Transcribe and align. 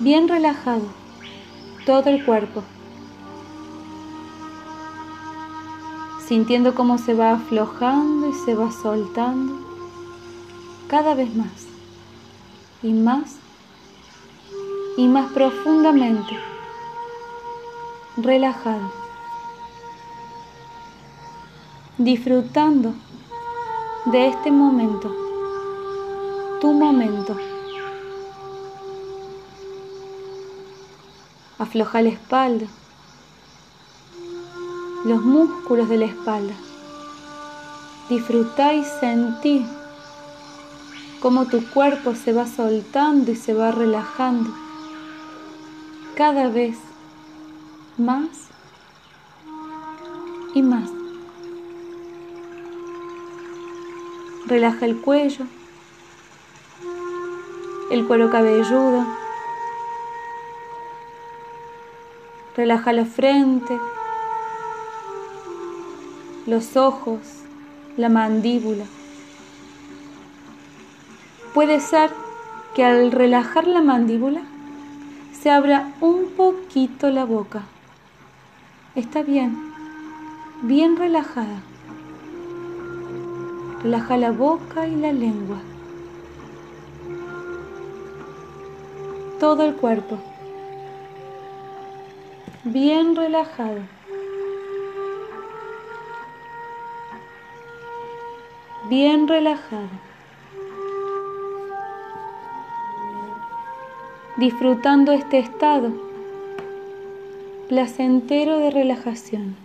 bien 0.00 0.28
relajado, 0.28 0.86
todo 1.86 2.10
el 2.10 2.24
cuerpo, 2.24 2.62
sintiendo 6.26 6.74
cómo 6.74 6.98
se 6.98 7.14
va 7.14 7.32
aflojando 7.32 8.30
y 8.30 8.32
se 8.32 8.54
va 8.54 8.70
soltando. 8.70 9.54
Cada 10.88 11.14
vez 11.14 11.34
más. 11.34 11.66
Y 12.82 12.92
más. 12.92 13.36
Y 14.96 15.08
más 15.08 15.30
profundamente, 15.32 16.38
relajado, 18.16 18.92
disfrutando 21.96 22.92
de 24.06 24.28
este 24.28 24.50
momento, 24.50 25.14
tu 26.60 26.72
momento. 26.72 27.51
Afloja 31.62 32.02
la 32.02 32.08
espalda, 32.08 32.66
los 35.04 35.22
músculos 35.22 35.88
de 35.88 35.96
la 35.96 36.06
espalda. 36.06 36.54
Disfruta 38.08 38.74
y 38.74 38.84
sentí 38.84 39.64
cómo 41.20 41.46
tu 41.46 41.64
cuerpo 41.70 42.16
se 42.16 42.32
va 42.32 42.48
soltando 42.48 43.30
y 43.30 43.36
se 43.36 43.54
va 43.54 43.70
relajando 43.70 44.50
cada 46.16 46.48
vez 46.48 46.76
más 47.96 48.48
y 50.54 50.62
más. 50.62 50.90
Relaja 54.46 54.84
el 54.84 55.00
cuello, 55.00 55.46
el 57.92 58.04
cuero 58.08 58.30
cabelludo, 58.32 59.21
relaja 62.56 62.92
la 62.92 63.04
frente, 63.04 63.78
los 66.46 66.76
ojos, 66.76 67.20
la 67.96 68.08
mandíbula. 68.08 68.84
Puede 71.54 71.80
ser 71.80 72.10
que 72.74 72.84
al 72.84 73.12
relajar 73.12 73.66
la 73.66 73.82
mandíbula 73.82 74.42
se 75.38 75.50
abra 75.50 75.92
un 76.00 76.30
poquito 76.36 77.10
la 77.10 77.24
boca. 77.24 77.62
Está 78.94 79.22
bien, 79.22 79.56
bien 80.62 80.96
relajada. 80.96 81.62
Relaja 83.82 84.16
la 84.16 84.30
boca 84.30 84.86
y 84.86 84.96
la 84.96 85.12
lengua. 85.12 85.58
Todo 89.40 89.64
el 89.64 89.74
cuerpo. 89.74 90.31
Bien 92.64 93.16
relajado. 93.16 93.80
Bien 98.88 99.26
relajado. 99.28 99.88
disfrutando 104.36 105.12
este 105.12 105.38
estado 105.38 105.92
placentero 107.68 108.58
de 108.58 108.70
relajación, 108.70 109.56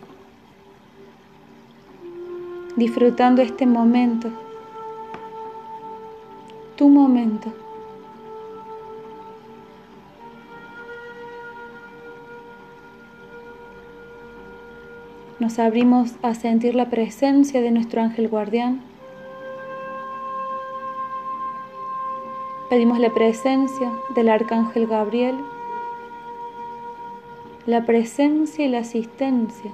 disfrutando 2.76 3.42
este 3.42 3.66
momento, 3.66 4.30
tu 6.76 6.90
momento. 6.90 7.67
Nos 15.40 15.60
abrimos 15.60 16.14
a 16.24 16.34
sentir 16.34 16.76
la 16.76 16.90
presencia 16.90 17.62
de 17.62 17.72
nuestro 17.72 18.02
ángel 18.02 18.28
guardián 18.28 18.82
Pedimos 22.70 23.00
la 23.00 23.14
presencia 23.14 23.94
del 24.14 24.28
Arcángel 24.28 24.88
Gabriel, 24.88 25.36
la 27.66 27.86
presencia 27.86 28.66
y 28.66 28.68
la 28.68 28.80
asistencia 28.80 29.72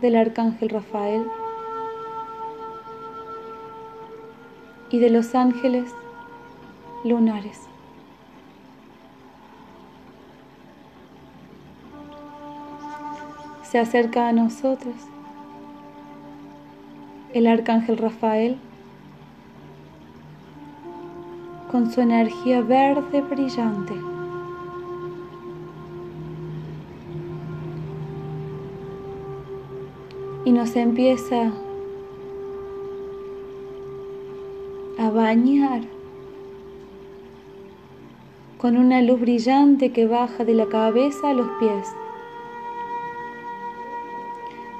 del 0.00 0.16
Arcángel 0.16 0.70
Rafael 0.70 1.26
y 4.88 5.00
de 5.00 5.10
los 5.10 5.34
ángeles 5.34 5.92
lunares. 7.04 7.73
Se 13.74 13.80
acerca 13.80 14.28
a 14.28 14.32
nosotros 14.32 14.94
el 17.32 17.48
Arcángel 17.48 17.98
Rafael 17.98 18.56
con 21.72 21.90
su 21.90 22.00
energía 22.00 22.60
verde 22.60 23.20
brillante. 23.22 23.94
Y 30.44 30.52
nos 30.52 30.76
empieza 30.76 31.50
a 35.00 35.10
bañar 35.10 35.80
con 38.56 38.76
una 38.76 39.02
luz 39.02 39.20
brillante 39.20 39.90
que 39.90 40.06
baja 40.06 40.44
de 40.44 40.54
la 40.54 40.66
cabeza 40.66 41.30
a 41.30 41.34
los 41.34 41.48
pies. 41.58 42.03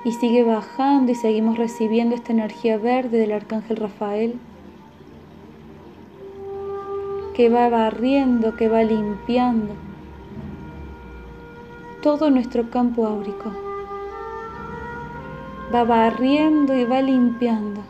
Y 0.04 0.12
sigue 0.12 0.44
bajando 0.44 1.12
y 1.12 1.15
seguimos 1.15 1.56
recibiendo 1.56 2.15
esta 2.15 2.32
energía 2.32 2.76
verde 2.76 3.19
del 3.19 3.32
arcángel 3.32 3.76
Rafael 3.76 4.38
que 7.34 7.48
va 7.48 7.69
barriendo, 7.69 8.54
que 8.54 8.69
va 8.69 8.82
limpiando 8.84 9.75
todo 12.04 12.28
nuestro 12.28 12.69
campo 12.69 13.06
áurico. 13.06 13.50
Va 15.75 15.84
barriendo 15.84 16.76
y 16.76 16.84
va 16.84 17.00
limpiando. 17.00 17.81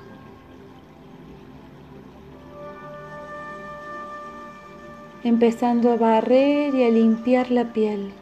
Empezando 5.24 5.90
a 5.90 5.96
barrer 5.96 6.76
y 6.76 6.84
a 6.84 6.90
limpiar 6.90 7.50
la 7.50 7.72
piel. 7.72 8.12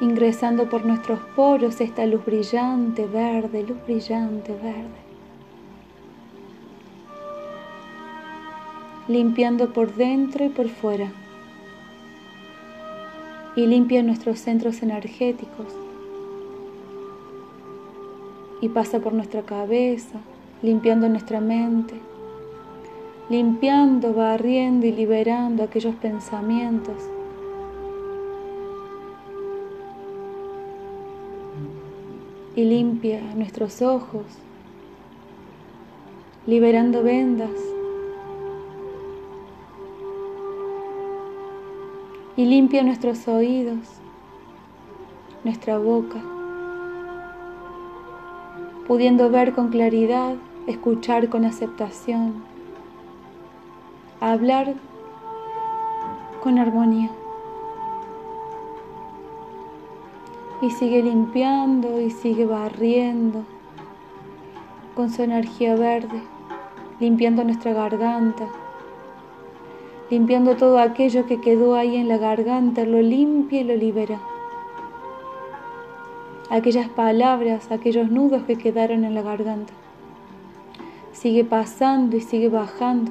Ingresando 0.00 0.68
por 0.68 0.84
nuestros 0.84 1.18
poros 1.34 1.80
esta 1.80 2.06
luz 2.06 2.24
brillante, 2.24 3.06
verde, 3.06 3.62
luz 3.62 3.78
brillante, 3.86 4.52
verde. 4.52 5.06
limpiando 9.08 9.72
por 9.72 9.94
dentro 9.94 10.44
y 10.44 10.48
por 10.48 10.68
fuera. 10.68 11.12
Y 13.54 13.66
limpia 13.66 14.02
nuestros 14.02 14.38
centros 14.40 14.82
energéticos. 14.82 15.66
Y 18.60 18.68
pasa 18.68 18.98
por 19.00 19.12
nuestra 19.12 19.42
cabeza, 19.42 20.18
limpiando 20.62 21.08
nuestra 21.08 21.40
mente, 21.40 21.94
limpiando, 23.28 24.12
barriendo 24.12 24.86
y 24.86 24.92
liberando 24.92 25.62
aquellos 25.62 25.94
pensamientos. 25.96 26.96
Y 32.56 32.64
limpia 32.64 33.20
nuestros 33.36 33.80
ojos, 33.82 34.24
liberando 36.46 37.04
vendas, 37.04 37.50
y 42.36 42.44
limpia 42.44 42.82
nuestros 42.82 43.26
oídos, 43.28 43.78
nuestra 45.44 45.78
boca, 45.78 46.22
pudiendo 48.86 49.30
ver 49.30 49.52
con 49.54 49.68
claridad, 49.68 50.34
escuchar 50.66 51.28
con 51.28 51.44
aceptación, 51.44 52.42
hablar 54.20 54.74
con 56.42 56.58
armonía. 56.58 57.10
Y 60.62 60.70
sigue 60.70 61.02
limpiando 61.02 62.00
y 62.00 62.10
sigue 62.10 62.46
barriendo 62.46 63.44
con 64.94 65.10
su 65.10 65.22
energía 65.22 65.74
verde, 65.74 66.22
limpiando 66.98 67.44
nuestra 67.44 67.72
garganta 67.72 68.48
limpiando 70.10 70.56
todo 70.56 70.78
aquello 70.78 71.26
que 71.26 71.40
quedó 71.40 71.74
ahí 71.74 71.96
en 71.96 72.08
la 72.08 72.18
garganta, 72.18 72.84
lo 72.84 73.02
limpia 73.02 73.60
y 73.60 73.64
lo 73.64 73.74
libera. 73.74 74.20
Aquellas 76.48 76.88
palabras, 76.88 77.70
aquellos 77.72 78.10
nudos 78.10 78.42
que 78.44 78.56
quedaron 78.56 79.04
en 79.04 79.14
la 79.14 79.22
garganta. 79.22 79.72
sigue 81.12 81.44
pasando 81.44 82.16
y 82.16 82.20
sigue 82.20 82.50
bajando 82.50 83.10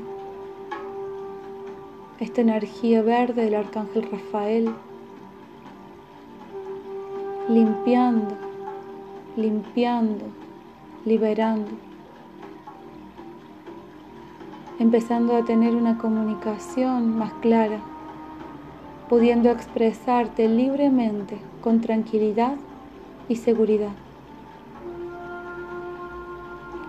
esta 2.20 2.42
energía 2.42 3.02
verde 3.02 3.46
del 3.46 3.56
arcángel 3.56 4.10
Rafael, 4.10 4.70
limpiando, 7.50 8.36
limpiando, 9.38 10.26
liberando, 11.06 11.72
empezando 14.80 15.36
a 15.36 15.46
tener 15.46 15.76
una 15.76 15.98
comunicación 15.98 17.18
más 17.18 17.34
clara, 17.42 17.80
pudiendo 19.10 19.50
expresarte 19.50 20.48
libremente 20.48 21.38
con 21.62 21.82
tranquilidad 21.82 22.56
y 23.30 23.36
seguridad 23.36 23.92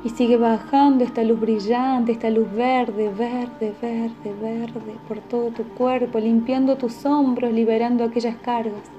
y 0.06 0.10
sigue 0.10 0.36
bajando 0.36 1.02
esta 1.02 1.24
luz 1.24 1.40
brillante, 1.40 2.12
esta 2.12 2.30
luz 2.30 2.48
verde, 2.52 3.08
verde, 3.08 3.74
verde, 3.82 4.34
verde 4.40 4.94
por 5.08 5.18
todo 5.18 5.50
tu 5.50 5.64
cuerpo, 5.64 6.20
limpiando 6.20 6.76
tus 6.76 7.04
hombros, 7.04 7.52
liberando 7.52 8.04
aquellas 8.04 8.36
cargas. 8.36 8.95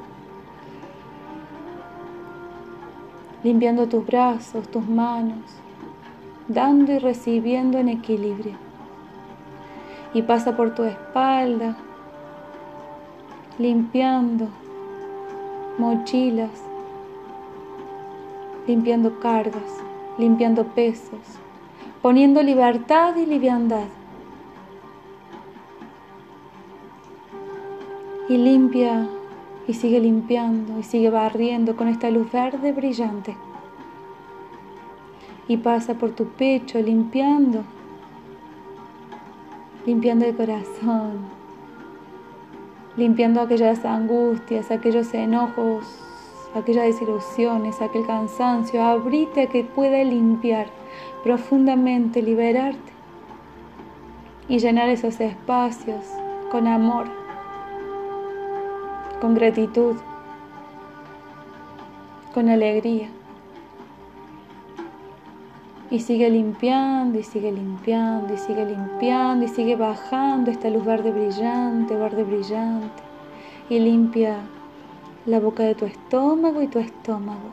Limpiando 3.43 3.87
tus 3.87 4.05
brazos, 4.05 4.67
tus 4.69 4.87
manos, 4.87 5.43
dando 6.47 6.93
y 6.93 6.99
recibiendo 6.99 7.77
en 7.77 7.89
equilibrio. 7.89 8.55
Y 10.13 10.21
pasa 10.23 10.55
por 10.55 10.73
tu 10.73 10.83
espalda, 10.83 11.77
limpiando 13.59 14.47
mochilas, 15.77 16.51
limpiando 18.67 19.19
cargas 19.19 19.87
limpiando 20.17 20.65
pesos, 20.65 21.19
poniendo 22.01 22.41
libertad 22.41 23.15
y 23.15 23.25
liviandad. 23.25 23.87
Y 28.29 28.37
limpia 28.37 29.07
y 29.67 29.73
sigue 29.73 29.99
limpiando 29.99 30.79
y 30.79 30.83
sigue 30.83 31.09
barriendo 31.09 31.75
con 31.75 31.87
esta 31.87 32.09
luz 32.09 32.31
verde 32.31 32.71
brillante. 32.71 33.35
Y 35.47 35.57
pasa 35.57 35.93
por 35.93 36.11
tu 36.11 36.25
pecho 36.25 36.81
limpiando, 36.81 37.63
limpiando 39.85 40.25
el 40.25 40.35
corazón, 40.35 41.19
limpiando 42.95 43.41
aquellas 43.41 43.85
angustias, 43.85 44.71
aquellos 44.71 45.13
enojos 45.13 46.07
aquellas 46.57 46.85
desilusiones, 46.85 47.81
aquel 47.81 48.05
cansancio, 48.05 48.81
abrite 48.81 49.47
que 49.47 49.63
pueda 49.63 50.03
limpiar 50.03 50.67
profundamente, 51.23 52.21
liberarte 52.21 52.93
y 54.47 54.59
llenar 54.59 54.89
esos 54.89 55.19
espacios 55.19 56.03
con 56.51 56.67
amor, 56.67 57.07
con 59.19 59.33
gratitud, 59.33 59.95
con 62.33 62.49
alegría. 62.49 63.09
Y 65.89 65.99
sigue 66.01 66.29
limpiando, 66.29 67.17
y 67.17 67.23
sigue 67.23 67.51
limpiando, 67.51 68.33
y 68.33 68.37
sigue 68.37 68.65
limpiando, 68.65 69.45
y 69.45 69.47
sigue 69.47 69.75
bajando 69.75 70.51
esta 70.51 70.69
luz 70.69 70.85
verde 70.85 71.11
brillante, 71.11 71.95
verde 71.95 72.23
brillante. 72.23 73.03
Y 73.69 73.79
limpia 73.79 74.37
la 75.25 75.39
boca 75.39 75.63
de 75.63 75.75
tu 75.75 75.85
estómago 75.85 76.61
y 76.61 76.67
tu 76.67 76.79
estómago, 76.79 77.51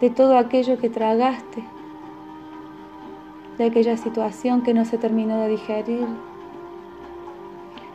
de 0.00 0.10
todo 0.10 0.38
aquello 0.38 0.78
que 0.78 0.88
tragaste, 0.88 1.64
de 3.58 3.64
aquella 3.64 3.96
situación 3.96 4.62
que 4.62 4.72
no 4.72 4.84
se 4.84 4.98
terminó 4.98 5.38
de 5.40 5.48
digerir. 5.48 6.06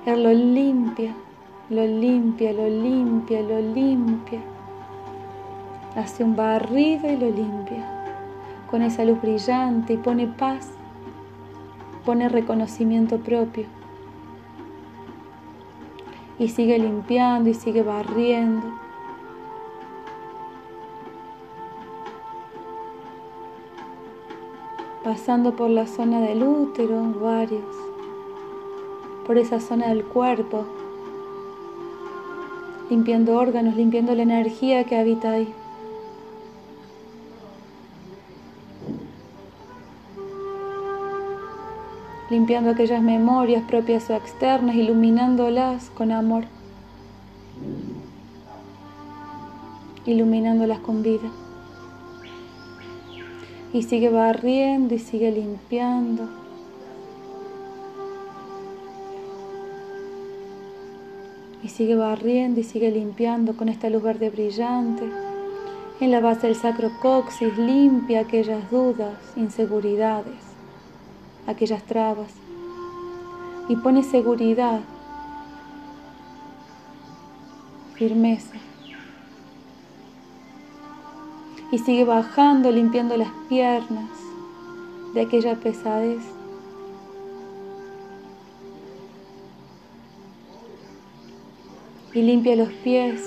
Él 0.05 0.23
lo 0.23 0.31
limpia, 0.31 1.15
lo 1.69 1.85
limpia, 1.85 2.53
lo 2.53 2.67
limpia, 2.67 3.41
lo 3.41 3.59
limpia. 3.59 4.41
Hace 5.95 6.23
un 6.23 6.35
barrido 6.35 7.09
y 7.09 7.17
lo 7.17 7.29
limpia 7.29 7.91
con 8.69 8.81
esa 8.81 9.05
luz 9.05 9.21
brillante 9.21 9.93
y 9.93 9.97
pone 9.97 10.27
paz, 10.27 10.71
pone 12.03 12.29
reconocimiento 12.29 13.17
propio 13.17 13.65
y 16.37 16.49
sigue 16.49 16.77
limpiando 16.77 17.49
y 17.49 17.53
sigue 17.53 17.83
barriendo. 17.83 18.67
Pasando 25.03 25.55
por 25.55 25.69
la 25.69 25.85
zona 25.85 26.19
del 26.19 26.43
útero, 26.43 27.13
varios, 27.21 27.63
por 29.25 29.37
esa 29.37 29.59
zona 29.59 29.89
del 29.89 30.03
cuerpo, 30.03 30.65
limpiando 32.89 33.35
órganos, 33.37 33.75
limpiando 33.75 34.15
la 34.15 34.23
energía 34.23 34.83
que 34.83 34.97
habita 34.97 35.31
ahí. 35.31 35.53
limpiando 42.29 42.71
aquellas 42.71 43.01
memorias 43.01 43.63
propias 43.63 44.09
o 44.09 44.15
externas, 44.15 44.75
iluminándolas 44.75 45.89
con 45.91 46.11
amor, 46.11 46.45
iluminándolas 50.05 50.79
con 50.79 51.03
vida. 51.03 51.29
Y 53.73 53.83
sigue 53.83 54.09
barriendo 54.09 54.95
y 54.95 54.99
sigue 54.99 55.31
limpiando. 55.31 56.44
Y 61.65 61.69
sigue 61.69 61.95
barriendo 61.95 62.59
y 62.59 62.63
sigue 62.63 62.91
limpiando 62.91 63.57
con 63.57 63.69
esta 63.69 63.89
luz 63.89 64.03
verde 64.03 64.29
brillante. 64.29 65.03
En 65.99 66.11
la 66.11 66.19
base 66.19 66.45
del 66.45 66.55
sacro 66.55 66.91
coxis 67.01 67.57
limpia 67.57 68.19
aquellas 68.21 68.69
dudas, 68.69 69.17
inseguridades 69.35 70.55
aquellas 71.47 71.83
trabas 71.83 72.31
y 73.67 73.75
pone 73.75 74.03
seguridad, 74.03 74.81
firmeza. 77.95 78.55
Y 81.71 81.79
sigue 81.79 82.05
bajando, 82.05 82.71
limpiando 82.71 83.17
las 83.17 83.31
piernas 83.49 84.09
de 85.13 85.21
aquella 85.21 85.55
pesadez. 85.55 86.21
Y 92.15 92.23
limpia 92.23 92.55
los 92.55 92.69
pies 92.69 93.21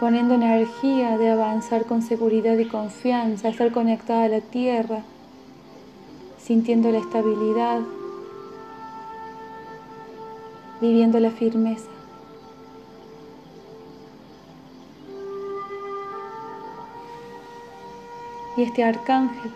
poniendo 0.00 0.34
energía 0.34 1.18
de 1.18 1.30
avanzar 1.30 1.84
con 1.84 2.00
seguridad 2.00 2.56
y 2.56 2.64
confianza, 2.64 3.50
estar 3.50 3.70
conectada 3.70 4.24
a 4.24 4.28
la 4.28 4.40
tierra, 4.40 5.02
sintiendo 6.42 6.90
la 6.90 6.98
estabilidad, 6.98 7.80
viviendo 10.80 11.20
la 11.20 11.30
firmeza. 11.30 11.90
Y 18.56 18.62
este 18.62 18.82
arcángel, 18.82 19.52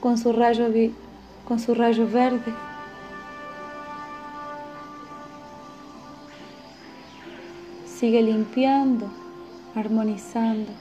con 0.00 0.16
su 0.16 0.32
rayo, 0.32 0.68
con 1.46 1.58
su 1.58 1.74
rayo 1.74 2.08
verde, 2.08 2.54
Sigue 8.00 8.22
limpiando, 8.22 9.10
armonizando, 9.74 10.72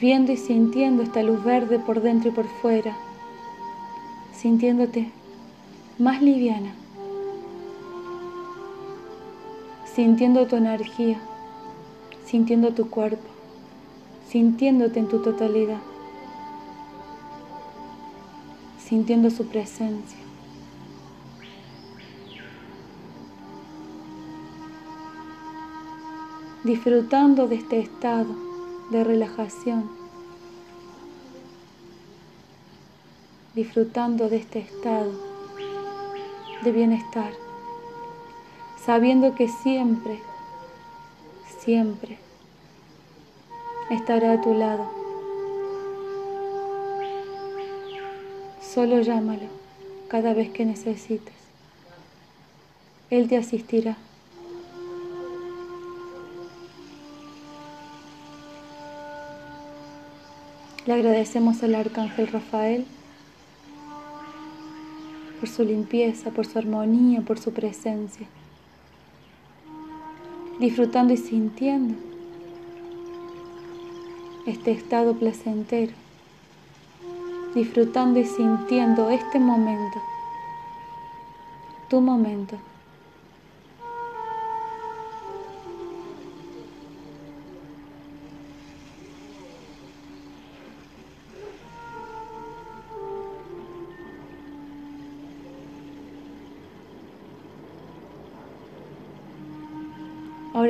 viendo 0.00 0.30
y 0.30 0.36
sintiendo 0.36 1.02
esta 1.02 1.24
luz 1.24 1.42
verde 1.42 1.80
por 1.80 2.00
dentro 2.00 2.30
y 2.30 2.32
por 2.32 2.46
fuera, 2.62 2.96
sintiéndote 4.32 5.10
más 5.98 6.22
liviana, 6.22 6.72
sintiendo 9.92 10.46
tu 10.46 10.54
energía, 10.54 11.18
sintiendo 12.24 12.72
tu 12.72 12.88
cuerpo, 12.90 13.28
sintiéndote 14.28 15.00
en 15.00 15.08
tu 15.08 15.20
totalidad, 15.20 15.80
sintiendo 18.78 19.30
su 19.30 19.48
presencia. 19.48 20.29
Disfrutando 26.64 27.48
de 27.48 27.56
este 27.56 27.78
estado 27.78 28.34
de 28.90 29.02
relajación, 29.02 29.90
disfrutando 33.54 34.28
de 34.28 34.36
este 34.36 34.58
estado 34.58 35.10
de 36.62 36.72
bienestar, 36.72 37.32
sabiendo 38.84 39.34
que 39.34 39.48
siempre, 39.48 40.20
siempre 41.60 42.18
estará 43.88 44.34
a 44.34 44.40
tu 44.42 44.52
lado. 44.52 44.90
Solo 48.60 49.00
llámalo 49.00 49.48
cada 50.08 50.34
vez 50.34 50.50
que 50.50 50.66
necesites. 50.66 51.34
Él 53.08 53.28
te 53.28 53.38
asistirá. 53.38 53.96
Le 60.90 60.96
agradecemos 60.96 61.62
al 61.62 61.76
Arcángel 61.76 62.26
Rafael 62.26 62.84
por 65.38 65.48
su 65.48 65.62
limpieza, 65.62 66.32
por 66.32 66.46
su 66.46 66.58
armonía, 66.58 67.20
por 67.20 67.38
su 67.38 67.52
presencia, 67.52 68.26
disfrutando 70.58 71.12
y 71.12 71.16
sintiendo 71.16 71.94
este 74.48 74.72
estado 74.72 75.14
placentero, 75.14 75.92
disfrutando 77.54 78.18
y 78.18 78.24
sintiendo 78.24 79.10
este 79.10 79.38
momento, 79.38 80.02
tu 81.88 82.00
momento. 82.00 82.56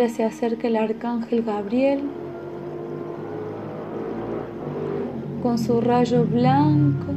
Ahora 0.00 0.14
se 0.14 0.24
acerca 0.24 0.66
el 0.66 0.76
arcángel 0.76 1.42
Gabriel 1.42 2.00
con 5.42 5.58
su 5.58 5.82
rayo 5.82 6.24
blanco 6.24 7.12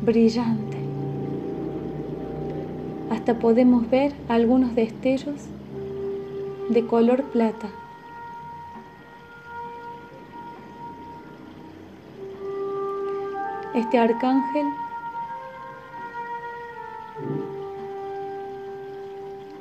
brillante. 0.00 0.76
Hasta 3.10 3.40
podemos 3.40 3.90
ver 3.90 4.12
algunos 4.28 4.76
destellos 4.76 5.46
de 6.70 6.86
color 6.86 7.24
plata. 7.24 7.66
Este 13.74 13.98
arcángel 13.98 14.66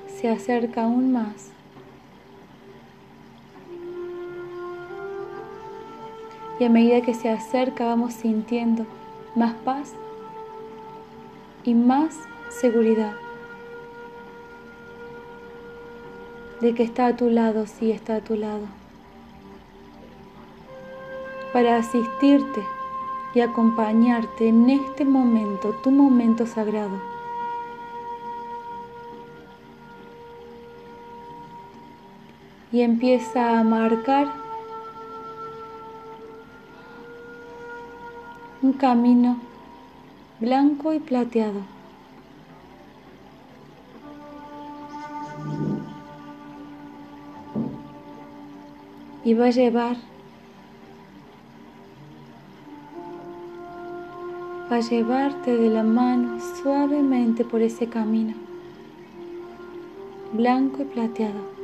se 0.06 0.30
acerca 0.30 0.84
aún 0.84 1.12
más 1.12 1.54
y 6.64 6.66
a 6.66 6.70
medida 6.70 7.02
que 7.02 7.14
se 7.14 7.30
acerca 7.30 7.84
vamos 7.84 8.14
sintiendo 8.14 8.86
más 9.36 9.54
paz 9.66 9.92
y 11.66 11.74
más 11.74 12.18
seguridad 12.50 13.12
de 16.62 16.74
que 16.74 16.84
está 16.84 17.08
a 17.08 17.18
tu 17.18 17.30
lado, 17.30 17.68
sí 17.68 17.92
está 17.92 18.16
a 18.16 18.22
tu 18.22 18.38
lado, 18.38 18.66
para 21.52 21.76
asistirte 21.76 22.64
y 23.36 23.42
acompañarte 23.42 24.48
en 24.48 24.70
este 24.70 25.04
momento, 25.04 25.72
tu 25.84 25.92
momento 25.92 26.48
sagrado. 26.48 26.98
Y 32.72 32.84
empieza 32.84 33.60
a 33.60 33.64
marcar 33.66 34.43
un 38.64 38.72
camino 38.72 39.36
blanco 40.40 40.94
y 40.94 41.00
plateado. 41.00 41.60
Y 49.26 49.34
va 49.34 49.48
a 49.48 49.50
llevar, 49.50 49.98
va 54.72 54.78
a 54.78 54.80
llevarte 54.80 55.58
de 55.58 55.70
la 55.70 55.84
mano 55.84 56.40
suavemente 56.62 57.44
por 57.44 57.62
ese 57.62 57.88
camino, 57.88 58.34
blanco 60.32 60.84
y 60.84 60.86
plateado. 60.86 61.63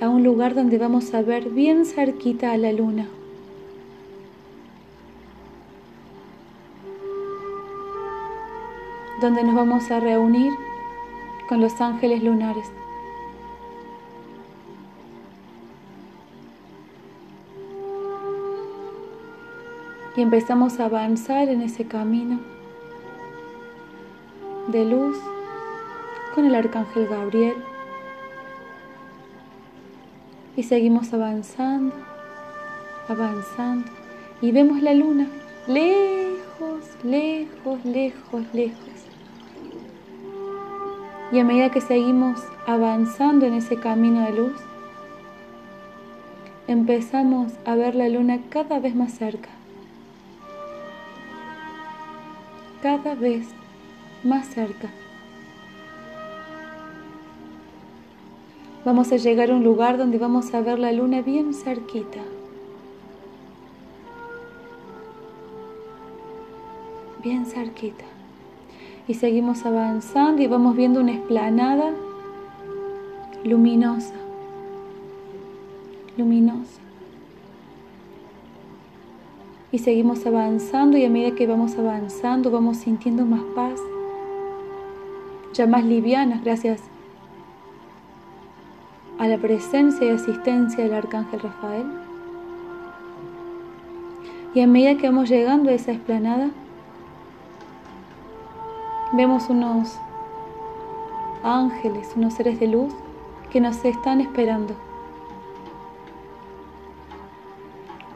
A 0.00 0.08
un 0.08 0.22
lugar 0.22 0.54
donde 0.54 0.78
vamos 0.78 1.12
a 1.12 1.22
ver 1.22 1.50
bien 1.50 1.84
cerquita 1.84 2.52
a 2.52 2.56
la 2.56 2.72
luna. 2.72 3.08
Donde 9.20 9.42
nos 9.42 9.56
vamos 9.56 9.90
a 9.90 9.98
reunir 9.98 10.52
con 11.48 11.60
los 11.60 11.80
ángeles 11.80 12.22
lunares. 12.22 12.66
Y 20.16 20.22
empezamos 20.22 20.78
a 20.78 20.86
avanzar 20.86 21.48
en 21.48 21.62
ese 21.62 21.86
camino 21.86 22.40
de 24.68 24.84
luz 24.84 25.16
con 26.34 26.44
el 26.44 26.54
arcángel 26.54 27.06
Gabriel 27.06 27.56
y 30.58 30.64
seguimos 30.64 31.14
avanzando, 31.14 31.94
avanzando 33.08 33.88
y 34.42 34.50
vemos 34.50 34.82
la 34.82 34.92
luna 34.92 35.28
lejos, 35.68 36.82
lejos, 37.04 37.84
lejos, 37.84 38.42
lejos. 38.52 38.88
Y 41.30 41.38
a 41.38 41.44
medida 41.44 41.70
que 41.70 41.80
seguimos 41.80 42.42
avanzando 42.66 43.46
en 43.46 43.54
ese 43.54 43.76
camino 43.76 44.24
de 44.24 44.32
luz, 44.32 44.60
empezamos 46.66 47.52
a 47.64 47.76
ver 47.76 47.94
la 47.94 48.08
luna 48.08 48.40
cada 48.48 48.80
vez 48.80 48.96
más 48.96 49.12
cerca. 49.12 49.50
Cada 52.82 53.14
vez 53.14 53.46
más 54.24 54.48
cerca. 54.48 54.88
Vamos 58.84 59.10
a 59.12 59.16
llegar 59.16 59.50
a 59.50 59.54
un 59.54 59.64
lugar 59.64 59.98
donde 59.98 60.18
vamos 60.18 60.54
a 60.54 60.60
ver 60.60 60.78
la 60.78 60.92
luna 60.92 61.20
bien 61.20 61.52
cerquita. 61.52 62.20
Bien 67.22 67.44
cerquita. 67.44 68.04
Y 69.08 69.14
seguimos 69.14 69.66
avanzando 69.66 70.42
y 70.42 70.46
vamos 70.46 70.76
viendo 70.76 71.00
una 71.00 71.12
esplanada 71.12 71.92
luminosa. 73.44 74.14
Luminosa. 76.16 76.80
Y 79.72 79.78
seguimos 79.78 80.24
avanzando 80.24 80.96
y 80.96 81.04
a 81.04 81.10
medida 81.10 81.34
que 81.34 81.46
vamos 81.46 81.76
avanzando 81.76 82.50
vamos 82.50 82.78
sintiendo 82.78 83.26
más 83.26 83.42
paz, 83.54 83.78
ya 85.52 85.66
más 85.66 85.84
livianas 85.84 86.42
gracias 86.42 86.80
a 89.18 89.26
la 89.26 89.36
presencia 89.36 90.06
y 90.06 90.10
asistencia 90.10 90.84
del 90.84 90.94
Arcángel 90.94 91.40
Rafael. 91.40 91.86
Y 94.54 94.60
a 94.60 94.66
medida 94.66 94.96
que 94.96 95.08
vamos 95.08 95.28
llegando 95.28 95.70
a 95.70 95.74
esa 95.74 95.92
esplanada, 95.92 96.50
vemos 99.12 99.48
unos 99.50 99.98
ángeles, 101.42 102.12
unos 102.16 102.34
seres 102.34 102.60
de 102.60 102.68
luz 102.68 102.94
que 103.50 103.60
nos 103.60 103.84
están 103.84 104.20
esperando. 104.20 104.74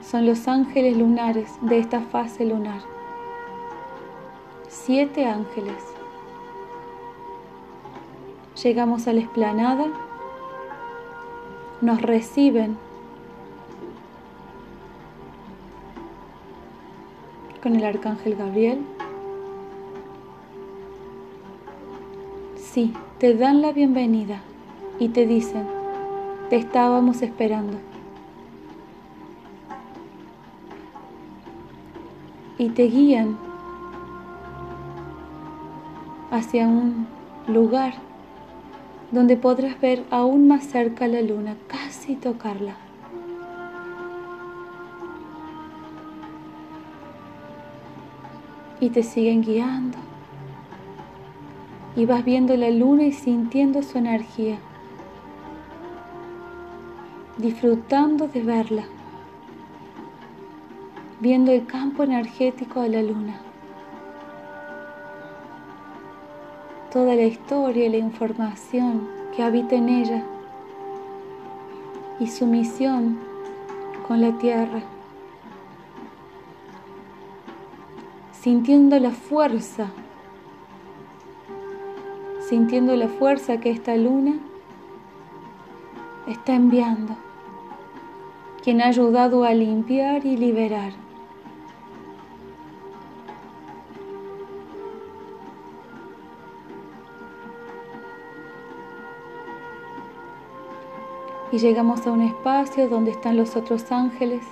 Son 0.03 0.27
los 0.27 0.47
ángeles 0.47 0.97
lunares 0.97 1.51
de 1.63 1.79
esta 1.79 2.01
fase 2.01 2.45
lunar. 2.45 2.81
Siete 4.69 5.27
ángeles. 5.27 5.83
Llegamos 8.63 9.09
a 9.09 9.13
la 9.13 9.21
esplanada 9.21 9.87
nos 11.83 12.01
reciben 12.01 12.79
con 17.61 17.75
el 17.75 17.85
arcángel 17.85 18.37
Gabriel. 18.37 18.79
Sí, 22.57 22.95
te 23.19 23.35
dan 23.35 23.61
la 23.61 23.73
bienvenida 23.73 24.41
y 25.01 25.09
te 25.09 25.27
dicen, 25.27 25.67
te 26.51 26.57
estábamos 26.57 27.21
esperando. 27.21 27.77
Y 32.59 32.69
te 32.71 32.85
guían 32.85 33.37
hacia 36.31 36.69
un 36.69 37.09
lugar 37.49 38.12
donde 39.12 39.37
podrás 39.37 39.78
ver 39.78 40.04
aún 40.11 40.49
más 40.49 40.64
cerca 40.64 41.07
la 41.07 41.21
luna, 41.21 41.54
casi 41.69 42.16
tocarla. 42.16 42.76
Y 48.81 48.88
te 48.88 49.02
siguen 49.02 49.42
guiando. 49.42 49.99
Y 51.95 52.07
vas 52.07 52.25
viendo 52.25 52.57
la 52.57 52.71
luna 52.71 53.04
y 53.04 53.12
sintiendo 53.12 53.83
su 53.83 53.99
energía, 53.99 54.57
disfrutando 57.37 58.28
de 58.28 58.42
verla, 58.42 58.85
viendo 61.21 61.52
el 61.52 61.66
campo 61.66 62.02
energético 62.02 62.81
de 62.81 62.88
la 62.88 63.02
luna. 63.02 63.52
Toda 66.93 67.15
la 67.15 67.23
historia 67.23 67.87
y 67.87 67.89
la 67.89 67.97
información 67.97 69.09
que 69.35 69.43
habita 69.43 69.77
en 69.77 69.89
ella 69.89 70.23
y 72.21 72.27
su 72.27 72.47
misión 72.47 73.19
con 74.07 74.21
la 74.21 74.37
tierra, 74.37 74.83
sintiendo 78.33 78.99
la 78.99 79.11
fuerza, 79.11 79.91
sintiendo 82.47 82.95
la 82.95 83.09
fuerza 83.09 83.59
que 83.59 83.71
esta 83.71 83.97
luna 83.97 84.35
está 86.29 86.55
enviando, 86.55 87.17
quien 88.63 88.83
ha 88.83 88.89
ayudado 88.89 89.45
a 89.45 89.55
limpiar 89.55 90.27
y 90.27 90.37
liberar. 90.37 90.93
Y 101.53 101.59
llegamos 101.59 102.07
a 102.07 102.13
un 102.13 102.23
espacio 102.23 102.89
donde 102.89 103.11
están 103.11 103.37
los 103.37 103.57
otros 103.57 103.93
ángeles. 103.93 104.43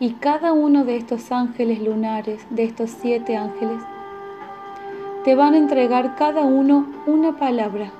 Y 0.00 0.14
cada 0.14 0.54
uno 0.54 0.84
de 0.84 0.96
estos 0.96 1.30
ángeles 1.30 1.80
lunares, 1.80 2.46
de 2.48 2.64
estos 2.64 2.90
siete 2.90 3.36
ángeles, 3.36 3.82
te 5.24 5.34
van 5.34 5.52
a 5.52 5.58
entregar 5.58 6.16
cada 6.16 6.42
uno 6.42 6.86
una 7.06 7.36
palabra. 7.36 7.90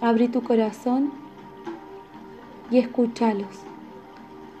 Abrí 0.00 0.28
tu 0.28 0.42
corazón 0.42 1.12
y 2.70 2.78
escúchalos. 2.78 3.60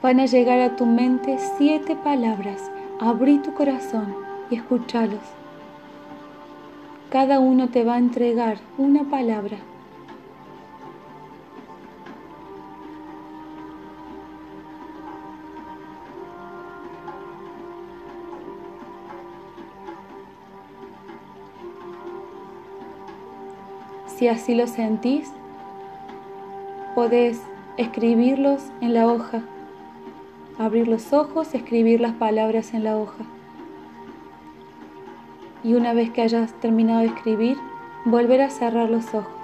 Van 0.02 0.20
a 0.20 0.26
llegar 0.26 0.60
a 0.60 0.76
tu 0.76 0.84
mente 0.84 1.38
siete 1.56 1.96
palabras. 1.96 2.70
Abrí 3.00 3.38
tu 3.38 3.54
corazón 3.54 4.14
y 4.50 4.56
escúchalos 4.56 5.43
cada 7.14 7.38
uno 7.38 7.68
te 7.68 7.84
va 7.84 7.94
a 7.94 7.98
entregar 7.98 8.58
una 8.76 9.04
palabra. 9.04 9.56
Si 24.08 24.26
así 24.26 24.56
lo 24.56 24.66
sentís, 24.66 25.32
podés 26.96 27.40
escribirlos 27.76 28.60
en 28.80 28.92
la 28.92 29.06
hoja, 29.06 29.42
abrir 30.58 30.88
los 30.88 31.12
ojos, 31.12 31.54
escribir 31.54 32.00
las 32.00 32.14
palabras 32.14 32.74
en 32.74 32.82
la 32.82 32.96
hoja 32.96 33.24
y 35.64 35.74
una 35.74 35.94
vez 35.94 36.10
que 36.10 36.22
hayas 36.22 36.52
terminado 36.60 37.00
de 37.00 37.06
escribir, 37.06 37.56
volver 38.04 38.42
a 38.42 38.50
cerrar 38.50 38.90
los 38.90 39.14
ojos. 39.14 39.43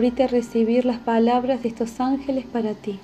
Abrite 0.00 0.22
a 0.22 0.28
recibir 0.28 0.86
las 0.86 0.96
palabras 0.96 1.62
de 1.62 1.68
estos 1.68 2.00
ángeles 2.00 2.46
para 2.46 2.72
ti. 2.72 2.98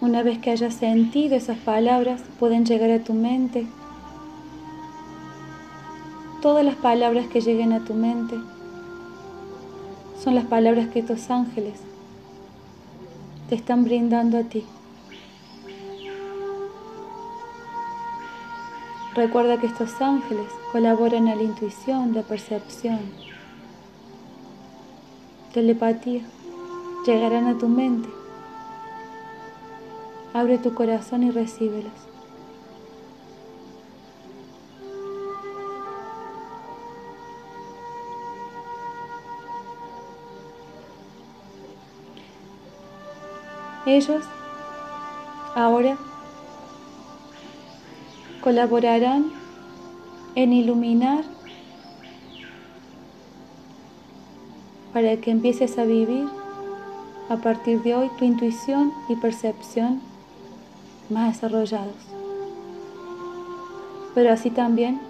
Una 0.00 0.22
vez 0.22 0.38
que 0.38 0.50
hayas 0.50 0.72
sentido 0.72 1.36
esas 1.36 1.58
palabras, 1.58 2.22
pueden 2.40 2.64
llegar 2.64 2.90
a 2.92 3.04
tu 3.04 3.12
mente. 3.12 3.66
Todas 6.40 6.64
las 6.64 6.76
palabras 6.76 7.26
que 7.26 7.42
lleguen 7.42 7.74
a 7.74 7.84
tu 7.84 7.92
mente 7.92 8.36
son 10.22 10.34
las 10.34 10.46
palabras 10.46 10.88
que 10.88 11.00
estos 11.00 11.30
ángeles 11.30 11.74
te 13.50 13.54
están 13.54 13.84
brindando 13.84 14.38
a 14.38 14.44
ti. 14.44 14.64
Recuerda 19.14 19.60
que 19.60 19.68
estos 19.68 20.00
ángeles 20.00 20.48
colaboran 20.72 21.28
a 21.28 21.36
la 21.36 21.42
intuición, 21.44 22.14
la 22.14 22.22
percepción, 22.22 22.98
telepatía. 25.52 26.22
Llegarán 27.06 27.46
a 27.46 27.56
tu 27.56 27.68
mente. 27.68 28.08
Abre 30.32 30.58
tu 30.58 30.74
corazón 30.74 31.22
y 31.22 31.30
recíbelos. 31.30 31.92
Ellos 43.86 44.24
ahora 45.54 45.96
colaborarán 48.44 49.32
en 50.34 50.52
iluminar 50.52 51.24
para 54.92 55.16
que 55.16 55.30
empieces 55.30 55.78
a 55.78 55.84
vivir 55.84 56.28
a 57.30 57.36
partir 57.38 57.82
de 57.82 57.94
hoy 57.94 58.10
tu 58.18 58.26
intuición 58.26 58.92
y 59.08 59.16
percepción 59.16 60.02
más 61.08 61.32
desarrollados. 61.32 61.96
Pero 64.14 64.30
así 64.30 64.50
también 64.50 65.00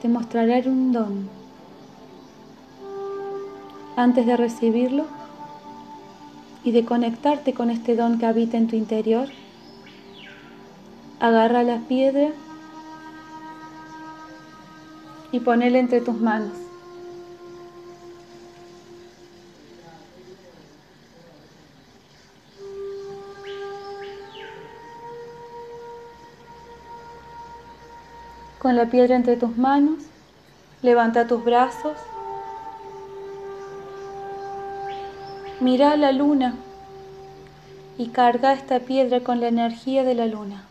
te 0.00 0.06
mostraré 0.06 0.68
un 0.68 0.92
don. 0.92 1.28
Antes 3.96 4.24
de 4.24 4.36
recibirlo 4.36 5.06
y 6.62 6.70
de 6.70 6.84
conectarte 6.84 7.54
con 7.54 7.70
este 7.70 7.96
don 7.96 8.20
que 8.20 8.26
habita 8.26 8.56
en 8.56 8.68
tu 8.68 8.76
interior, 8.76 9.28
agarra 11.20 11.62
la 11.62 11.78
piedra 11.88 12.30
y 15.32 15.40
ponela 15.40 15.78
entre 15.78 16.00
tus 16.00 16.16
manos. 16.16 16.52
Con 28.58 28.76
la 28.76 28.86
piedra 28.86 29.16
entre 29.16 29.36
tus 29.36 29.56
manos, 29.56 30.04
levanta 30.82 31.26
tus 31.26 31.44
brazos, 31.44 31.96
mira 35.60 35.96
la 35.96 36.12
luna 36.12 36.54
y 37.96 38.08
carga 38.08 38.52
esta 38.52 38.80
piedra 38.80 39.20
con 39.20 39.40
la 39.40 39.48
energía 39.48 40.04
de 40.04 40.14
la 40.14 40.26
luna. 40.26 40.67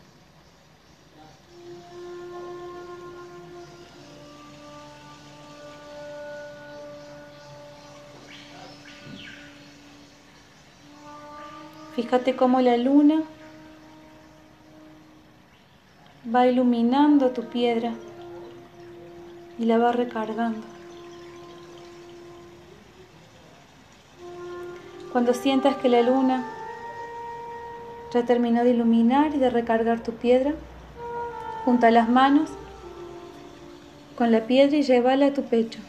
Fíjate 11.98 12.36
cómo 12.36 12.60
la 12.60 12.76
luna 12.76 13.24
va 16.32 16.46
iluminando 16.46 17.30
tu 17.30 17.46
piedra 17.46 17.92
y 19.58 19.64
la 19.64 19.78
va 19.78 19.90
recargando. 19.90 20.60
Cuando 25.10 25.34
sientas 25.34 25.74
que 25.78 25.88
la 25.88 26.02
luna 26.02 26.46
ya 28.14 28.24
terminó 28.24 28.62
de 28.62 28.70
iluminar 28.70 29.34
y 29.34 29.38
de 29.38 29.50
recargar 29.50 30.00
tu 30.00 30.12
piedra, 30.12 30.54
junta 31.64 31.90
las 31.90 32.08
manos 32.08 32.48
con 34.16 34.30
la 34.30 34.46
piedra 34.46 34.76
y 34.76 34.84
llévala 34.84 35.26
a 35.26 35.34
tu 35.34 35.42
pecho. 35.42 35.80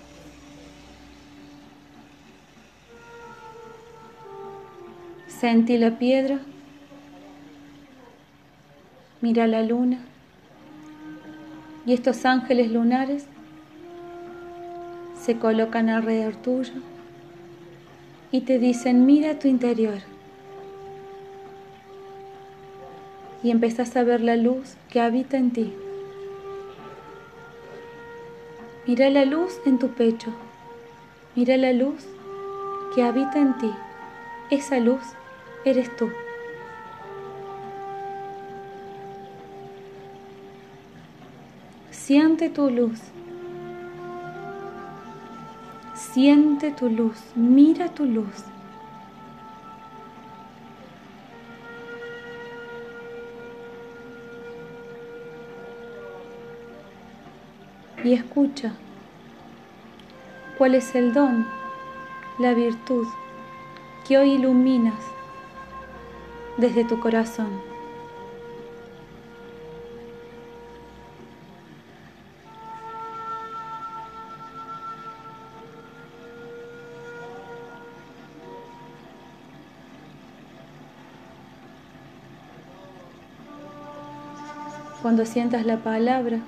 Sentí 5.40 5.78
la 5.78 5.98
piedra, 5.98 6.40
mira 9.22 9.48
la 9.48 9.64
luna 9.64 10.00
y 11.86 11.94
estos 11.94 12.26
ángeles 12.26 12.70
lunares 12.72 13.26
se 15.18 15.38
colocan 15.38 15.88
alrededor 15.88 16.36
tuyo 16.36 16.74
y 18.34 18.42
te 18.42 18.60
dicen, 18.60 19.06
mira 19.06 19.40
tu 19.40 19.48
interior. 19.48 20.00
Y 23.42 23.52
empezás 23.52 23.96
a 23.96 24.04
ver 24.04 24.20
la 24.20 24.36
luz 24.36 24.76
que 24.90 25.00
habita 25.00 25.38
en 25.38 25.52
ti. 25.52 25.74
Mira 28.86 29.10
la 29.10 29.24
luz 29.24 29.54
en 29.66 29.80
tu 29.80 29.88
pecho. 29.88 30.34
Mira 31.38 31.56
la 31.56 31.72
luz 31.72 32.06
que 32.94 33.04
habita 33.04 33.40
en 33.40 33.58
ti. 33.58 33.72
Esa 34.52 34.80
luz 34.80 35.00
eres 35.66 35.96
tú. 35.96 36.10
Siente 41.92 42.50
tu 42.50 42.70
luz. 42.70 43.00
Siente 45.94 46.72
tu 46.72 46.90
luz. 46.90 47.18
Mira 47.36 47.90
tu 47.90 48.06
luz. 48.06 48.46
Y 58.04 58.14
escucha 58.14 58.74
cuál 60.58 60.74
es 60.76 60.96
el 60.96 61.14
don, 61.14 61.46
la 62.40 62.54
virtud 62.54 63.06
que 64.08 64.18
hoy 64.18 64.32
iluminas 64.32 65.19
desde 66.60 66.84
tu 66.84 67.00
corazón. 67.00 67.48
Cuando 85.02 85.26
sientas 85.26 85.66
la 85.66 85.78
palabra 85.78 86.40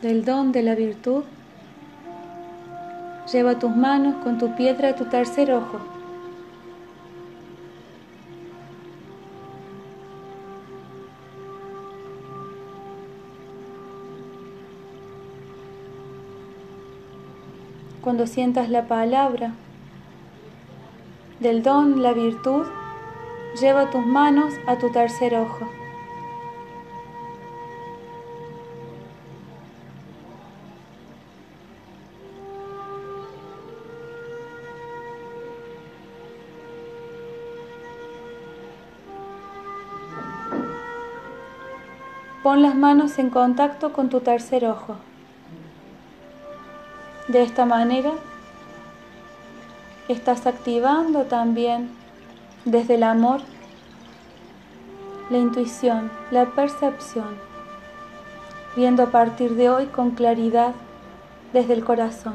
del 0.00 0.24
don 0.24 0.52
de 0.52 0.62
la 0.62 0.74
virtud, 0.74 1.22
lleva 3.30 3.58
tus 3.58 3.76
manos 3.76 4.22
con 4.24 4.38
tu 4.38 4.56
piedra 4.56 4.88
a 4.88 4.96
tu 4.96 5.04
tercer 5.04 5.52
ojo. 5.52 5.80
Cuando 18.04 18.26
sientas 18.26 18.68
la 18.68 18.86
palabra 18.86 19.52
del 21.40 21.62
don, 21.62 22.02
la 22.02 22.12
virtud, 22.12 22.66
lleva 23.58 23.90
tus 23.90 24.04
manos 24.04 24.52
a 24.66 24.76
tu 24.76 24.92
tercer 24.92 25.34
ojo. 25.34 25.66
Pon 42.42 42.60
las 42.60 42.74
manos 42.74 43.18
en 43.18 43.30
contacto 43.30 43.94
con 43.94 44.10
tu 44.10 44.20
tercer 44.20 44.66
ojo. 44.66 44.96
De 47.28 47.42
esta 47.42 47.64
manera 47.64 48.12
estás 50.08 50.46
activando 50.46 51.22
también 51.22 51.88
desde 52.66 52.96
el 52.96 53.02
amor 53.02 53.40
la 55.30 55.38
intuición, 55.38 56.10
la 56.30 56.44
percepción, 56.44 57.38
viendo 58.76 59.04
a 59.04 59.06
partir 59.06 59.54
de 59.54 59.70
hoy 59.70 59.86
con 59.86 60.10
claridad 60.10 60.74
desde 61.54 61.72
el 61.72 61.82
corazón. 61.82 62.34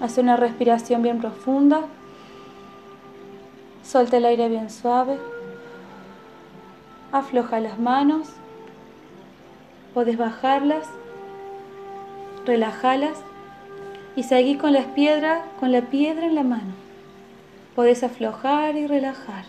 Hace 0.00 0.22
una 0.22 0.36
respiración 0.36 1.02
bien 1.02 1.20
profunda. 1.20 1.82
Suelta 3.90 4.18
el 4.18 4.24
aire 4.24 4.48
bien 4.48 4.70
suave. 4.70 5.18
Afloja 7.10 7.58
las 7.58 7.76
manos. 7.80 8.28
Puedes 9.94 10.16
bajarlas. 10.16 10.88
Relajalas. 12.46 13.24
Y 14.14 14.22
seguir 14.22 14.58
con 14.58 14.74
las 14.74 14.84
piedras, 14.84 15.42
con 15.58 15.72
la 15.72 15.80
piedra 15.80 16.24
en 16.24 16.36
la 16.36 16.44
mano. 16.44 16.72
Puedes 17.74 18.04
aflojar 18.04 18.76
y 18.76 18.86
relajar. 18.86 19.42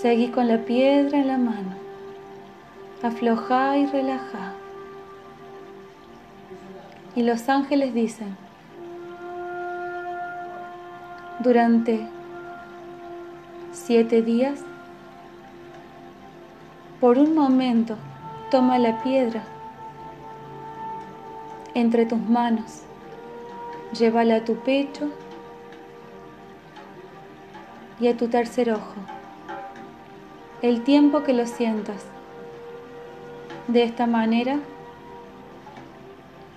Seguí 0.00 0.28
con 0.28 0.46
la 0.46 0.58
piedra 0.58 1.18
en 1.18 1.26
la 1.26 1.38
mano. 1.38 1.74
Afloja 3.02 3.78
y 3.78 3.86
relaja. 3.86 4.52
Y 7.16 7.24
los 7.24 7.48
ángeles 7.48 7.94
dicen, 7.94 8.36
durante 11.40 12.13
siete 13.74 14.22
días, 14.22 14.60
por 17.00 17.18
un 17.18 17.34
momento 17.34 17.96
toma 18.48 18.78
la 18.78 19.02
piedra 19.02 19.42
entre 21.74 22.06
tus 22.06 22.20
manos, 22.20 22.82
llévala 23.92 24.36
a 24.36 24.44
tu 24.44 24.54
pecho 24.58 25.10
y 27.98 28.06
a 28.06 28.16
tu 28.16 28.28
tercer 28.28 28.70
ojo, 28.70 28.94
el 30.62 30.84
tiempo 30.84 31.24
que 31.24 31.32
lo 31.32 31.44
sientas. 31.44 32.06
De 33.66 33.82
esta 33.82 34.06
manera 34.06 34.60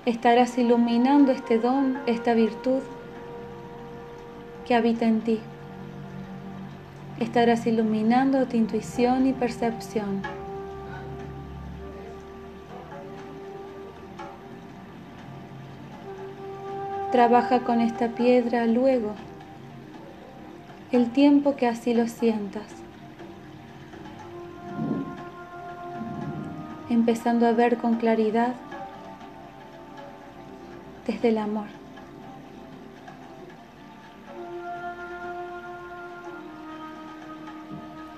estarás 0.05 0.55
iluminando 0.59 1.31
este 1.31 1.57
don, 1.57 1.97
esta 2.05 2.35
virtud 2.35 2.81
que 4.67 4.75
habita 4.75 5.05
en 5.05 5.21
ti 5.21 5.39
estarás 7.19 7.65
iluminando 7.65 8.45
tu 8.45 8.57
intuición 8.57 9.25
y 9.27 9.33
percepción. 9.33 10.21
Trabaja 17.11 17.61
con 17.61 17.81
esta 17.81 18.09
piedra 18.09 18.67
luego, 18.67 19.13
el 20.91 21.09
tiempo 21.11 21.55
que 21.55 21.67
así 21.67 21.93
lo 21.93 22.07
sientas. 22.07 22.67
Empezando 26.89 27.47
a 27.47 27.53
ver 27.53 27.77
con 27.77 27.95
claridad 27.95 28.53
desde 31.07 31.29
el 31.29 31.37
amor. 31.37 31.86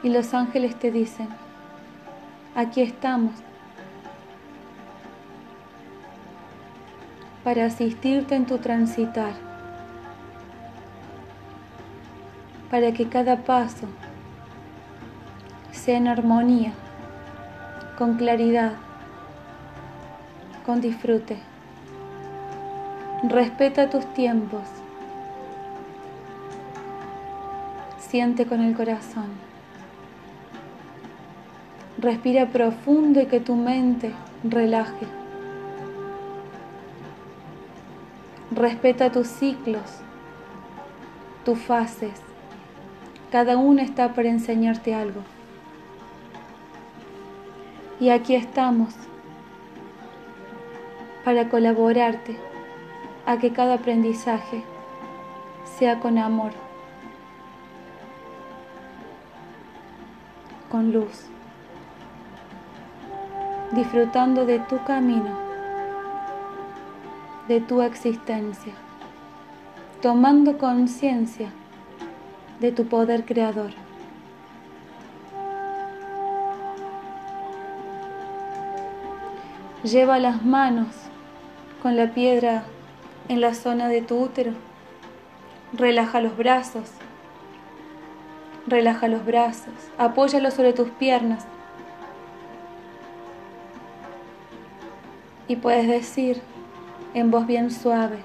Y 0.03 0.09
los 0.09 0.33
ángeles 0.33 0.75
te 0.77 0.91
dicen, 0.91 1.27
aquí 2.55 2.81
estamos 2.81 3.33
para 7.43 7.65
asistirte 7.65 8.35
en 8.35 8.45
tu 8.45 8.57
transitar, 8.59 9.33
para 12.69 12.91
que 12.93 13.07
cada 13.07 13.37
paso 13.37 13.87
sea 15.71 15.97
en 15.97 16.07
armonía, 16.07 16.73
con 17.97 18.15
claridad, 18.15 18.73
con 20.65 20.81
disfrute. 20.81 21.37
Respeta 23.23 23.89
tus 23.89 24.05
tiempos. 24.13 24.63
Siente 27.97 28.45
con 28.45 28.61
el 28.61 28.75
corazón. 28.75 29.48
Respira 32.01 32.45
profundo 32.45 33.19
y 33.19 33.25
que 33.25 33.41
tu 33.41 33.55
mente 33.55 34.13
relaje. 34.41 35.05
Respeta 38.51 39.11
tus 39.11 39.27
ciclos, 39.27 39.99
tus 41.43 41.59
fases. 41.59 42.13
Cada 43.33 43.57
una 43.57 43.81
está 43.81 44.13
para 44.13 44.29
enseñarte 44.29 44.95
algo. 44.95 45.19
Y 47.99 48.11
aquí 48.11 48.33
estamos 48.33 48.95
para 51.25 51.49
colaborarte 51.49 52.37
a 53.25 53.39
que 53.39 53.51
cada 53.51 53.73
aprendizaje 53.73 54.63
sea 55.77 55.99
con 55.99 56.17
amor, 56.17 56.53
con 60.71 60.93
luz, 60.93 61.29
disfrutando 63.71 64.45
de 64.45 64.59
tu 64.59 64.83
camino, 64.83 65.37
de 67.47 67.61
tu 67.61 67.81
existencia, 67.81 68.73
tomando 70.01 70.57
conciencia 70.57 71.49
de 72.59 72.71
tu 72.71 72.85
poder 72.87 73.25
creador. 73.25 73.71
Lleva 79.83 80.19
las 80.19 80.43
manos 80.43 80.87
con 81.81 81.95
la 81.95 82.13
piedra 82.13 82.63
en 83.29 83.39
la 83.39 83.53
zona 83.53 83.87
de 83.87 84.01
tu 84.01 84.19
útero. 84.19 84.51
Relaja 85.71 86.19
los 86.19 86.35
brazos. 86.35 86.91
Relaja 88.67 89.07
los 89.07 89.25
brazos. 89.25 89.73
Apóyalos 89.97 90.55
sobre 90.55 90.73
tus 90.73 90.89
piernas. 90.89 91.45
Y 95.49 95.57
puedes 95.57 95.89
decir 95.89 96.41
en 97.13 97.29
voz 97.29 97.45
bien 97.45 97.71
suave, 97.71 98.19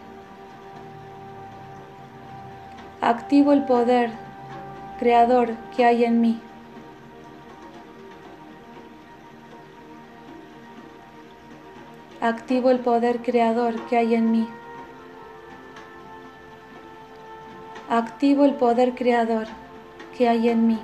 activo 3.00 3.52
el 3.52 3.64
poder 3.64 4.12
creador 5.00 5.56
que 5.76 5.84
hay 5.84 6.04
en 6.04 6.20
mí. 6.20 6.40
Activo 12.20 12.70
el 12.70 12.78
poder 12.78 13.20
creador 13.22 13.74
que 13.86 13.96
hay 13.96 14.14
en 14.14 14.30
mí. 14.30 14.48
activo 17.88 18.44
el 18.44 18.54
poder 18.54 18.94
creador 18.94 19.46
que 20.16 20.28
hay 20.28 20.48
en 20.48 20.66
mí. 20.66 20.78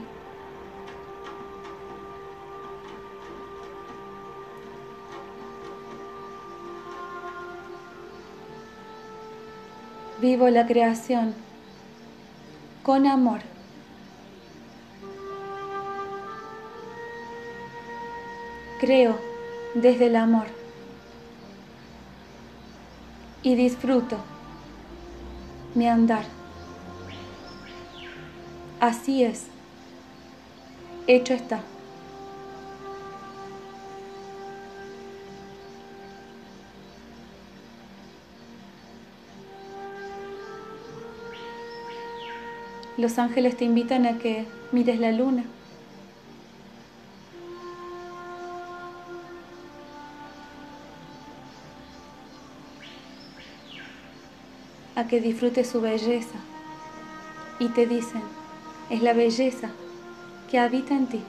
Vivo 10.31 10.49
la 10.49 10.65
creación 10.65 11.35
con 12.85 13.05
amor. 13.09 13.41
Creo 18.79 19.19
desde 19.75 20.07
el 20.07 20.15
amor 20.15 20.47
y 23.43 23.57
disfruto 23.57 24.19
mi 25.75 25.89
andar. 25.89 26.27
Así 28.79 29.25
es. 29.25 29.47
Hecho 31.09 31.35
está. 31.35 31.61
Los 43.01 43.19
ángeles 43.19 43.57
te 43.57 43.65
invitan 43.65 44.05
a 44.05 44.19
que 44.19 44.45
mires 44.73 45.01
la 45.01 45.11
luna. 45.11 45.45
a 54.97 55.07
que 55.07 55.19
disfrutes 55.19 55.67
su 55.67 55.81
belleza 55.81 56.37
y 57.59 57.69
te 57.69 57.87
dicen, 57.87 58.21
es 58.91 59.01
la 59.01 59.15
belleza 59.15 59.71
que 60.51 60.59
habita 60.59 60.95
en 60.95 61.07
ti. 61.07 61.23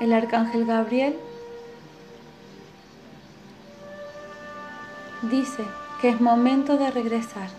El 0.00 0.14
arcángel 0.14 0.64
Gabriel 0.64 1.14
dice 5.22 5.62
que 6.00 6.08
es 6.08 6.20
momento 6.20 6.78
de 6.78 6.90
regresar. 6.90 7.50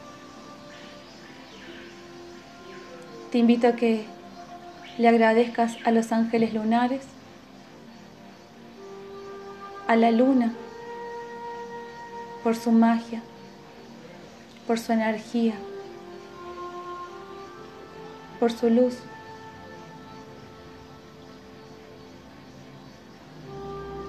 Te 3.32 3.38
invito 3.38 3.68
a 3.68 3.74
que 3.74 4.06
le 4.98 5.08
agradezcas 5.08 5.78
a 5.86 5.92
los 5.92 6.12
ángeles 6.12 6.54
lunares, 6.54 7.04
a 9.88 9.96
la 9.96 10.10
luna, 10.10 10.54
por 12.44 12.56
su 12.56 12.72
magia, 12.72 13.22
por 14.66 14.80
su 14.80 14.92
energía, 14.94 15.54
por 18.40 18.52
su 18.52 18.70
luz. 18.70 18.98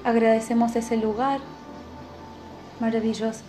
Agradecemos 0.05 0.75
ese 0.77 0.97
lugar 0.97 1.41
maravilloso 2.81 3.43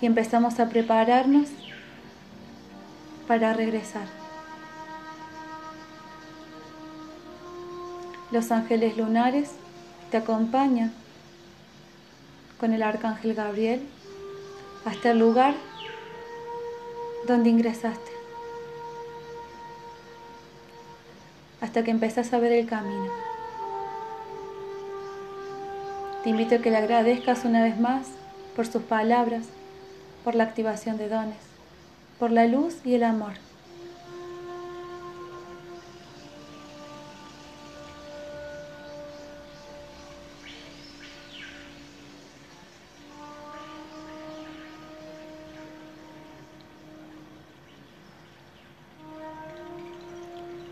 y 0.00 0.06
empezamos 0.06 0.60
a 0.60 0.68
prepararnos 0.68 1.48
para 3.26 3.52
regresar. 3.52 4.06
Los 8.30 8.50
ángeles 8.50 8.96
lunares 8.96 9.52
te 10.10 10.16
acompañan 10.16 10.92
con 12.58 12.72
el 12.72 12.82
arcángel 12.82 13.34
Gabriel 13.34 13.82
hasta 14.84 15.12
el 15.12 15.18
lugar 15.18 15.54
donde 17.26 17.50
ingresaste, 17.50 18.10
hasta 21.60 21.84
que 21.84 21.90
empezás 21.90 22.32
a 22.32 22.38
ver 22.38 22.52
el 22.52 22.66
camino. 22.66 23.31
Te 26.22 26.30
invito 26.30 26.54
a 26.54 26.58
que 26.58 26.70
le 26.70 26.76
agradezcas 26.76 27.44
una 27.44 27.64
vez 27.64 27.80
más 27.80 28.06
por 28.54 28.64
sus 28.68 28.82
palabras, 28.82 29.42
por 30.22 30.36
la 30.36 30.44
activación 30.44 30.96
de 30.96 31.08
dones, 31.08 31.34
por 32.20 32.30
la 32.30 32.46
luz 32.46 32.76
y 32.84 32.94
el 32.94 33.02
amor. 33.02 33.32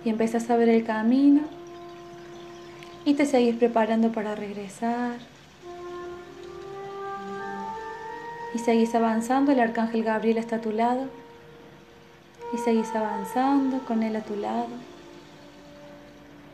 Y 0.04 0.10
empiezas 0.10 0.48
a 0.48 0.56
ver 0.56 0.68
el 0.68 0.84
camino 0.84 1.42
y 3.04 3.14
te 3.14 3.26
seguís 3.26 3.56
preparando 3.56 4.12
para 4.12 4.36
regresar. 4.36 5.18
Y 8.54 8.58
seguís 8.58 8.94
avanzando, 8.94 9.52
el 9.52 9.60
arcángel 9.60 10.02
Gabriel 10.04 10.38
está 10.38 10.56
a 10.56 10.60
tu 10.60 10.72
lado. 10.72 11.06
Y 12.52 12.58
seguís 12.58 12.94
avanzando 12.94 13.78
con 13.86 14.02
él 14.02 14.16
a 14.16 14.22
tu 14.22 14.36
lado. 14.36 14.68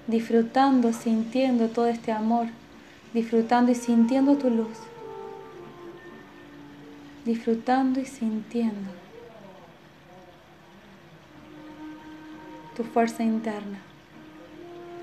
disfrutando, 0.07 0.93
sintiendo 0.93 1.69
todo 1.69 1.89
este 1.89 2.13
amor, 2.13 2.47
disfrutando 3.13 3.73
y 3.73 3.75
sintiendo 3.75 4.37
tu 4.37 4.51
luz, 4.51 4.79
disfrutando 7.25 8.01
y 8.01 8.07
sintiendo 8.07 8.91
tu 12.77 12.85
fuerza 12.85 13.25
interna, 13.25 13.79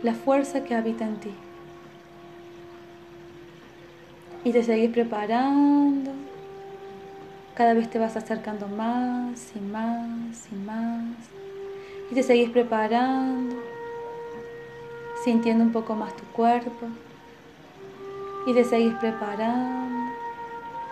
la 0.04 0.14
fuerza 0.14 0.64
que 0.64 0.76
habita 0.76 1.06
en 1.06 1.18
ti. 1.18 1.32
Y 4.46 4.52
te 4.52 4.64
seguís 4.64 4.90
preparando, 4.92 6.12
cada 7.56 7.74
vez 7.74 7.90
te 7.90 8.00
vas 8.00 8.16
acercando 8.16 8.68
más 8.68 9.52
y 9.56 9.60
más 9.60 10.48
y 10.52 10.56
más. 10.56 11.16
Y 12.12 12.16
te 12.16 12.24
seguís 12.24 12.50
preparando 12.50 13.56
sintiendo 15.24 15.64
un 15.64 15.72
poco 15.72 15.96
más 15.96 16.16
tu 16.16 16.24
cuerpo. 16.26 16.88
Y 18.46 18.54
te 18.54 18.64
seguís 18.66 18.94
preparando 18.96 20.12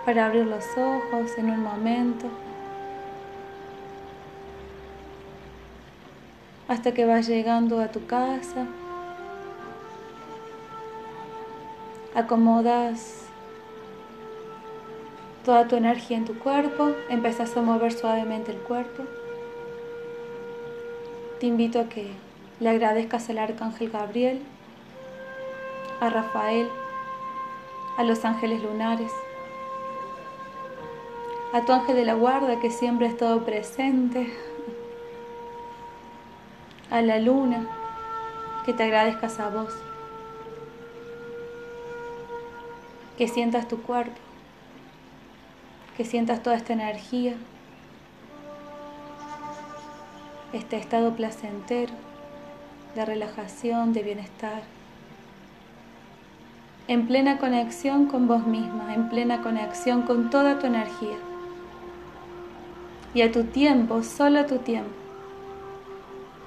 para 0.06 0.28
abrir 0.28 0.46
los 0.46 0.66
ojos 0.78 1.38
en 1.38 1.50
un 1.50 1.64
momento. 1.64 2.28
Hasta 6.68 6.94
que 6.94 7.06
vas 7.06 7.28
llegando 7.28 7.82
a 7.82 7.90
tu 7.90 8.06
casa. 8.06 8.66
Acomodas 12.16 13.31
toda 15.44 15.68
tu 15.68 15.76
energía 15.76 16.18
en 16.18 16.26
tu 16.26 16.38
cuerpo 16.38 16.92
empezás 17.10 17.56
a 17.58 17.62
mover 17.62 17.92
suavemente 17.92 18.52
el 18.52 18.60
cuerpo. 18.60 19.04
Te 21.40 21.48
invito 21.48 21.80
a 21.80 21.90
que 21.90 22.12
le 22.60 22.70
agradezcas 22.70 23.30
al 23.30 23.40
arcángel 23.40 23.90
Gabriel, 23.90 24.42
a 26.00 26.10
Rafael, 26.10 26.68
a 27.98 28.04
los 28.04 28.24
ángeles 28.24 28.62
lunares, 28.62 29.12
a 31.54 31.66
tu 31.66 31.72
ángel 31.74 31.96
de 31.96 32.06
la 32.06 32.14
guarda 32.14 32.60
que 32.60 32.70
siempre 32.70 33.08
ha 33.08 33.10
estado 33.10 33.44
presente, 33.44 34.32
a 36.92 37.02
la 37.02 37.20
luna, 37.20 37.68
que 38.66 38.74
te 38.74 38.84
agradezcas 38.84 39.40
a 39.40 39.50
vos, 39.50 39.74
que 43.18 43.28
sientas 43.28 43.68
tu 43.68 43.82
cuerpo, 43.82 44.31
que 45.98 46.06
sientas 46.06 46.42
toda 46.42 46.56
esta 46.56 46.74
energía, 46.74 47.36
este 50.54 50.78
estado 50.78 51.16
placentero 51.16 51.94
de 52.96 53.06
relajación, 53.06 53.94
de 53.94 54.04
bienestar, 54.04 54.64
en 56.88 57.08
plena 57.08 57.38
conexión 57.38 58.06
con 58.06 58.28
vos 58.28 58.46
misma, 58.46 58.94
en 58.94 59.08
plena 59.08 59.42
conexión 59.42 60.02
con 60.02 60.30
toda 60.30 60.60
tu 60.60 60.68
energía. 60.68 61.18
Y 63.14 63.22
a 63.22 63.32
tu 63.32 63.44
tiempo, 63.46 64.04
solo 64.04 64.40
a 64.40 64.46
tu 64.46 64.58
tiempo, 64.58 64.92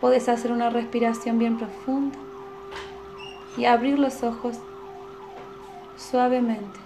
puedes 0.01 0.29
hacer 0.29 0.53
una 0.53 0.71
respiración 0.71 1.39
bien 1.39 1.57
profunda 1.57 2.19
y 3.57 3.65
abrir 3.65 3.99
los 3.99 4.23
ojos 4.23 4.59
suavemente. 5.97 6.84